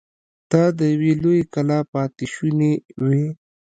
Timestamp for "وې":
3.03-3.25